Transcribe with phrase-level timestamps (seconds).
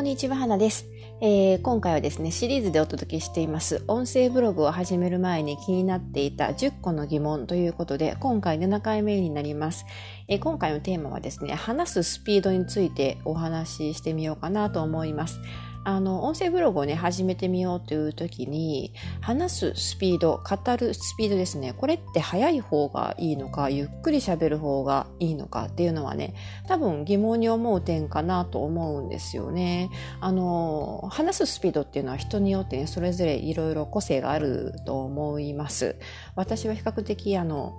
[0.00, 0.86] こんにちは、花です、
[1.20, 9.84] えー、今回はですね、シリーズでお届けしています、音声ブログを始める前に気になっていた10個の疑問ということで、今回7回目になります。
[10.26, 15.38] えー、今回のテーマはですね、話すスピードについてお話ししてみようかなと思います。
[15.82, 21.72] あの、音声ブログをね、始めてみようという時に、話すスピード、語るスピードですね。
[21.72, 26.34] これって速い方がいいのか、ゆっくり喋る方がいいのかっていうのはね、
[26.68, 29.90] 多分疑問に思う点かなと思うんですよね。
[30.20, 35.96] あの、話すスピードっていうのは人によってね、それぞれいろいろ個性があると思います。
[36.34, 37.74] 私は比較的、あの、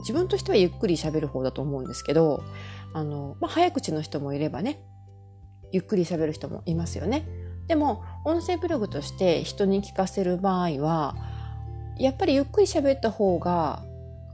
[0.00, 2.42] 自分としてはゆっくり喋る方だと思うんですけど、
[2.92, 4.80] あの、まあ、早口の人もいればね、
[5.72, 7.26] ゆっくり喋る人もいますよね。
[7.66, 11.16] でも音声ブログとして人に聞かせる場合は
[11.98, 13.82] やっぱりゆっくり喋った方が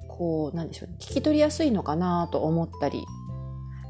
[0.09, 3.05] こうなんでしょう、ね、聞き取りやすいのかなと思ったり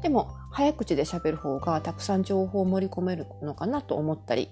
[0.01, 4.49] でも早口で喋る方がたくさん情報を盛り込めるのかなと思ったり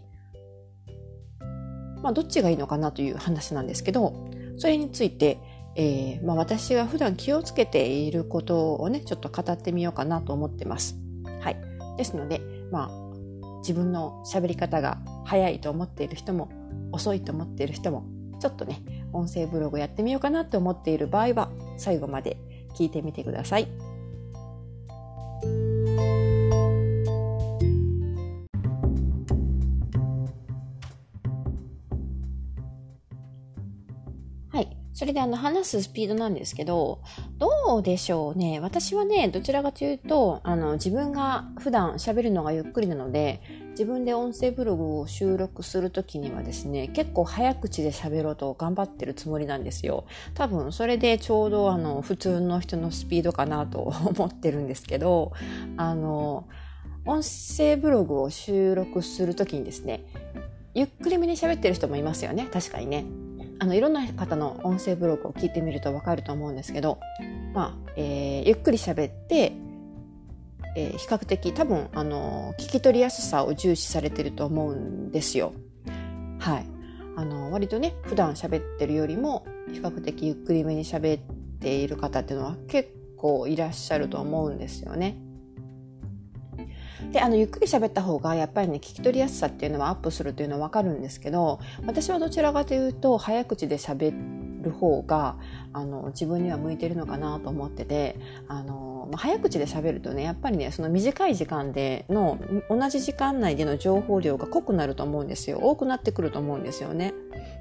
[2.01, 5.39] まあどっちがいいのかなという話なんですけどそれについて、
[5.75, 10.95] えーまあ、私が普段気をつけていることをねちょっと語ってみようかなと思ってます。
[11.41, 11.57] はい、
[11.97, 16.49] ですのでまあ、自分の喋り方が早いと思っている人も
[16.91, 18.05] 遅いと思っている人も
[18.39, 18.81] ちょっとね
[19.13, 22.37] 音声ブログやってみようかなと思っている場合は最後まで
[22.75, 23.67] 聞いてみてください。
[34.49, 37.01] はいそれであの話すスピードなんですけど、
[37.39, 38.59] どうでしょうね。
[38.59, 50.05] 私はね、どちらかというと、あの、自分が普段喋るのがゆっくりなので、自分で音声ブログを収録するときにはですね、結構早口で喋ろうと頑張ってるつもりなんですよ。
[50.33, 53.81] 多分それでちょうどあの、普通の人のスピードかなと
[54.17, 55.33] 思ってるんですけど、
[55.77, 56.47] あの、
[57.05, 60.05] 音声ブログを収録するときにですね、
[60.73, 62.47] ゆっくりめに喋ってる人もいますよね。
[62.51, 63.05] 確かにね。
[63.59, 66.99] あのいろんな方の音声ブログを聞いてみるとわかると思うんですけど、
[67.53, 69.53] まあえー、ゆっくり喋って、
[70.75, 75.53] えー、比較的多分あの聞き取りやすさを重視されてると思うんですよ。
[76.39, 76.65] はい、
[77.15, 81.21] あの割とね普段喋ってるよりも比較的ゆっくりめに喋っ
[81.59, 85.17] ている方っていうのは結構いらっしゃると思うんですよね。
[87.11, 94.13] であのゆっくり喋った方がやっぱりね聞き取りやすさっていうのはアップするというのは分かるんですけど私はどちらかというと早口で喋
[94.61, 95.37] る方が
[95.73, 107.13] あの自分には向いてるのかなと思っててあの、まあ、早口で喋るとねやっぱりねその短い時間での同じ時間内での情報量が濃くなると思うんですよ多くなってくると思うんですよね。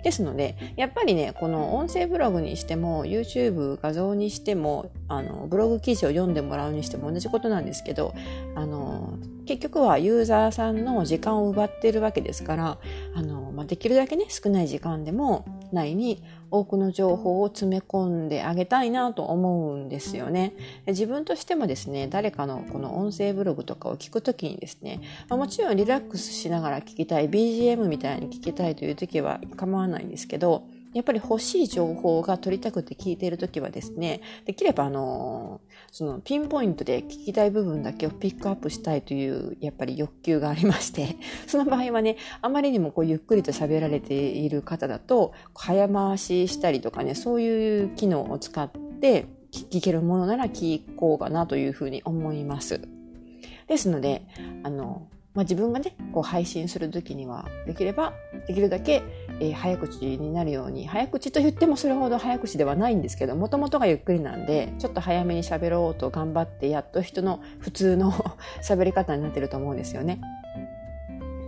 [0.03, 8.15] ですのでやっぱりねこの音声ブログにしても YouTube 画像にしてもあのブログ記事を読んでもらうにしても同じことなんですけど
[8.55, 12.79] あの結局はユーザーさんの時間を奪ってるわけですから
[13.15, 20.55] あの、まあ、できるだけね少ない時間でも内に多くの情報を詰め込んであげたいなと思うんですよね。
[20.87, 30.65] 自分としてもですね、誰かのこの音声ブログとかを聞くときにですね、もちろんリラックスしながら聞きたい、BGM みたいに聞きたいという時は構わないんですけど、
[30.97, 35.61] やっぱり欲しい情報が取りたくて聞いているときはですね、できればあの、
[35.93, 52.81] そのピンポイントで聞きたい部分だけをピックアップしたいというやっぱり欲求がありまして、 その場合はね、あまりにもこうゆっくりと喋られている方だと、早回ししたりとかね、そういう機能を使って聞けるものなら聞こうかなというふうに思います。
[53.69, 54.23] ですので、
[54.63, 58.15] あの、まあ、自分がね、こう配信する時には、できれば、
[58.49, 59.03] できるだけ、
[59.39, 68.13] えー、早口になるように、早口と言ってもそれほど早口ではないんですけど、もともとがゆっくりなんで、ちょっと早めに喋ろうと頑張って、やっと人の普通の
[68.65, 70.21] 喋り方になってると思うんですよね。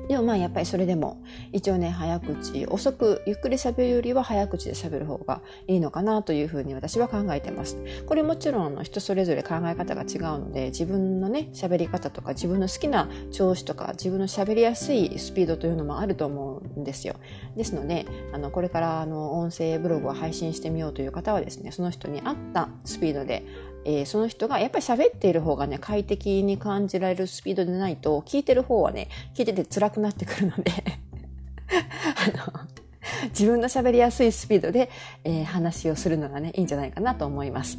[0.08, 7.76] でもまあやっぱりそれでも一応ね早口遅くゆっくり喋るよりは早口で喋る方がいいのかなというふうに私は考えてます。
[8.06, 17.16] これもちろんあの人それぞれ考え方が違うので自分のね喋り方とか自分の好きな調子とか自分の喋りやすいスピードというのもあると思うんですよ。
[17.56, 23.44] ですのであのこれからあの音声ブログを配信してみようという方はですねその人に合ったスピードで
[23.84, 30.72] えー、その人がやっぱり喋っている方がね、快適に感じられるスピードでないと、聞いてる方はね、聞いてて辛くなってくるので
[32.34, 32.68] あの、
[33.30, 34.90] 自分の喋りやすいスピードで、
[35.24, 37.78] えー、話をするのがね、いいんじゃないかなと思います。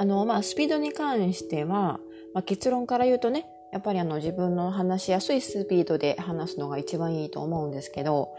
[0.00, 2.00] あの、まあ、スピードに関しては、
[2.32, 8.30] まあ、結論から言うとね、やっぱりあの自分の話しやすいスピードで話すのが一番いいと思うんですけど、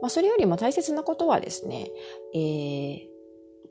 [0.00, 1.88] まあ、それよりも大切なことはですね、
[2.34, 3.09] えー、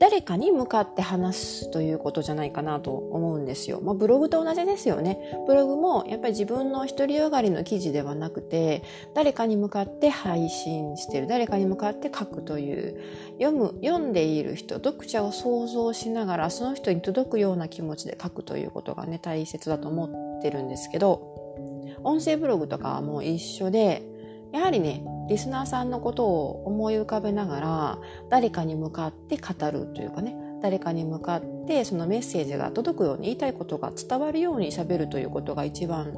[0.00, 3.82] 誰かに向かって話すということじゃないかなと思うんですよ。
[3.82, 5.18] まあ、ブログと同じですよね。
[5.46, 8.82] ブログもやっぱり自分の独りよがりの記事ではなくて、
[9.14, 12.98] 誰かに向かって配信してる、誰かに向かって書くという、
[13.38, 21.20] 読む、読んでいる人、読者を想像しながら、その人に届くような気持ちで書くということがね、大切だと思ってるんですけど、
[22.04, 24.02] 音声ブログとかはもう一緒で、
[24.52, 27.98] やはりね、リスナーさんのことを思い浮かべながら
[28.30, 36.12] 誰かに向かって語るというかね誰かに向かってそのメッセージが届くように言いたいことが伝わるようにしゃべるということが一番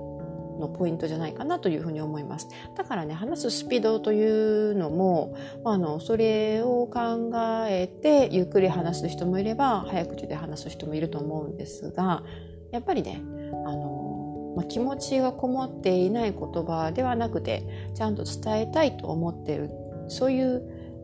[0.58, 2.48] のポイントじゃないかなというふうに思います。
[2.76, 5.34] だからね、話すスピードというのも、
[5.64, 7.32] あの、それを考
[7.68, 12.22] えてゆっくり話す人もいれば、早口で話す人もいると思うんですが、
[12.70, 13.22] やっぱりね、
[13.66, 14.01] あの、
[14.56, 19.70] まあ、気持ちがこもっていない言葉ではなくてちゃんと伝えたいと思ってる。
[20.08, 20.62] そういう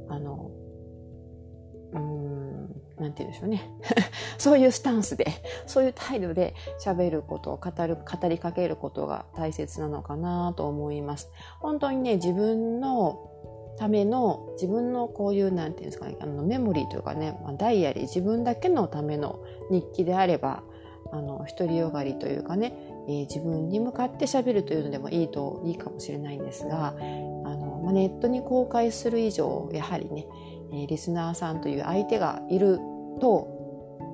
[0.08, 0.50] あの
[1.92, 2.48] うん
[2.98, 3.62] なんて言うんでしょうね。
[4.38, 5.26] そういうスタンスで
[5.66, 6.54] そういう態度で
[6.84, 11.30] 喋ることを語る語りかけることが大切なのかなと思います。
[11.60, 13.18] 本当にね自分の
[13.78, 19.38] ための自分のこういうなんていうんですかねあのメモリーというかね、まあ、ダイアリー自分だけのための
[19.70, 20.64] 日記であれば
[21.12, 22.74] あの独りよがりというかね
[23.08, 30.26] えー、自分に向かって喋るというのでもいいといいかもしれないんですがあの、まあ、ネットに公開する以上やはりね、
[30.72, 32.78] えー、リスナーさんという相手がいる
[33.20, 33.58] と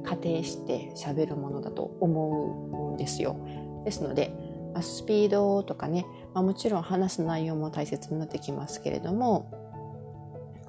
[0.04, 3.36] 仮定して喋るものだと思うんですよ。
[3.84, 4.32] ですので、
[4.74, 9.50] ま、スピードとかね、まあ、もちろん話す内容も大切になってきますけれども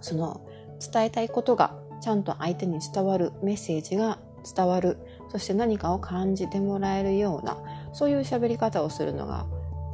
[0.02, 0.42] その
[0.80, 4.20] 伝えたいことがちゃんと相手に伝わるメッセージが
[4.56, 4.98] 伝わる
[5.32, 7.58] そして何かを感じてもらえるような
[7.96, 9.48] そういう喋り方をするのが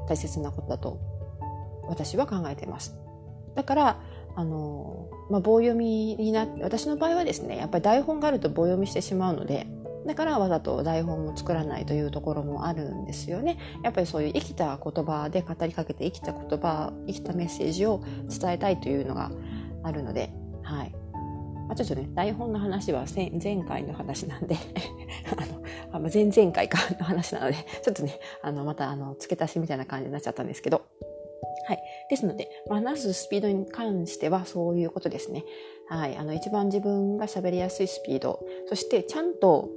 [0.09, 0.99] 大切なことだと
[1.87, 2.97] 私は考えています。
[3.55, 3.99] だから
[4.35, 9.67] あの、まあ、棒読みになって私の場合はですねやっぱり台本があると棒読みしてしまうので
[10.07, 13.59] だからわざと台本も作らないというところもあるんですよね。
[13.83, 19.31] やっぱりそういう生きた言葉で語りかけて生きた言葉生きたメッセージを伝えたいというのが
[19.83, 20.33] あるので、
[20.63, 20.95] はい、
[21.71, 24.57] あ、ちょっとね、台本の話は前回の話なんで
[25.91, 30.81] あの、前々回かの話なので、 ちょっとね、あの、また、あの、付け足しみたいな感じになっちゃったんですけど、
[31.67, 31.79] はい。
[32.09, 35.45] ですので、話すスピードに関してはそういうことですね。
[35.87, 36.17] はい。
[36.17, 39.69] あの、一番自分が喋りやすいスピード、そしてちゃんと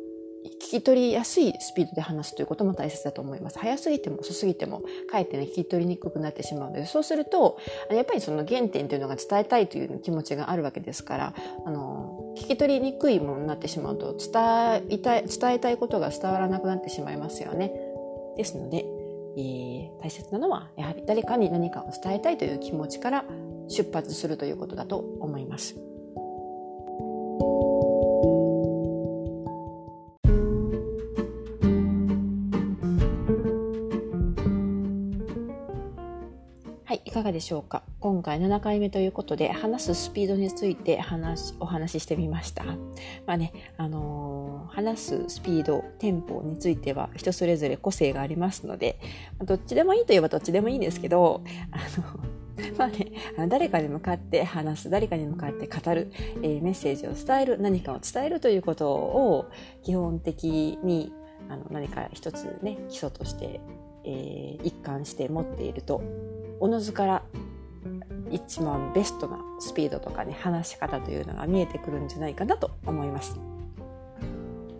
[0.44, 3.58] 聞き取りやすいスピードで話すということも大切だと思います。
[3.58, 7.58] 早すぎても遅すぎても、かえってね、聞き取りにくくなってしまうので、そうすると、
[7.91, 17.73] やっぱりその原点というのが伝えたいという気持ちがあるわけですから、あの、聞き取りにくいものになってしまうと、伝えたい、伝えたいことが伝わらなくなってしまいますよね。
[18.37, 18.85] ですので、
[19.37, 23.25] えー、大切なのは、やはり誰かに何かを伝えたいという気持ちから
[23.69, 25.75] 出発するということだと思います。
[36.94, 37.82] い、いかがでしょうか？
[38.00, 42.64] 今回7回目ということで話すスピードについて話お話ししてみました。
[42.64, 48.99] まあね、あのー、話すスピード、テンポについては人それぞれ個性がありますので、
[49.44, 52.21] どっちでもいいといえばどっちでもいいんですけど、あの、
[52.78, 53.12] まあね、
[53.49, 59.47] 誰かに向かって話す、誰かに向かって語る、えー、メッセージを伝える、何かを伝えるということを
[59.83, 61.12] 基本的に
[61.49, 63.61] あの何か一つね、基礎として、
[64.04, 66.02] えー、一貫して持っていると
[66.61, 67.23] おのずから
[68.30, 73.38] 一番ベストなスピードとかね話し方というのが見えてくるんじゃないかなと思います。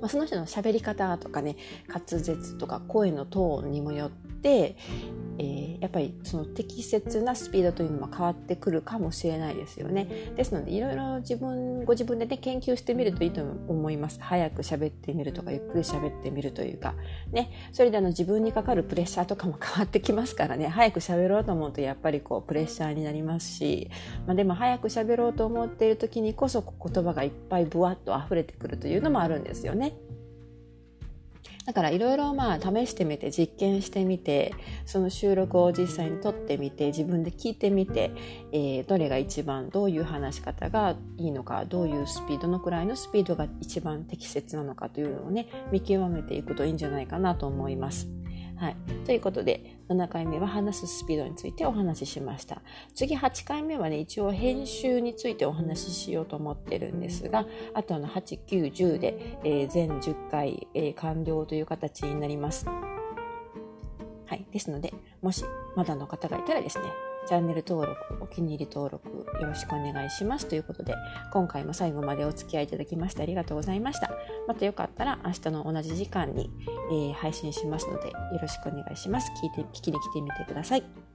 [0.01, 1.57] まあ、その人の喋り方とかね
[1.89, 4.11] 滑舌とか声のトーンにもよっ
[4.45, 4.77] て、
[5.39, 10.33] えー、やっぱりその適切なスピードというのも変わってくるかもしれないですよね。
[10.37, 14.21] ですのでいろいろ自分ご自分でね研究してみるといいと思います。
[14.21, 16.95] 早く喋ってみるとかゆっくり喋ってみるというか
[17.33, 23.91] ねそれであの自分にかかるプレッシャーとかも変わってきますからね早く喋ろうと思うとやっぱりこうプレッシャーになりますし、
[24.27, 29.95] まあ、でも早く喋ろうと思っている時にこそ言葉がいっぱいブワッと溢れてくるというのもあるんですよね。
[31.65, 34.55] だからいろいろまあ試してみて実験してみて
[34.85, 38.11] その収録を実際に撮ってみて自分で聞いてみて、
[38.53, 48.24] えー、どれが一番どういう話し方がいいのかどういうスピードのくらいのスピードが一番適切なのかというのをね見極めていくといいんじゃないかなと思います。
[48.57, 48.77] はい。
[49.05, 52.63] ということで、7回目は話すスピードについてお話ししました。
[52.95, 62.67] 次8回目はね、一応編集についてお話ししようと思ってるんですが、あとの8、9、10で、えー、全10回、えー、完了という形になります。
[62.67, 64.47] はい。
[64.53, 65.45] ですので、もし
[65.77, 66.85] まだの方がいたらですね、
[67.27, 69.09] チャンネル登録、お気に入り登録
[69.41, 70.95] よろしくお願いしますということで、
[71.33, 74.11] 今回も最後までお付き合いいただきましてありがとうございました。
[74.47, 76.51] またよかったら明日の同じ時間に、
[76.91, 79.31] えー、配信しますので、よろしくお願いします。
[79.43, 81.14] 聞いて、聞きに来てみてください。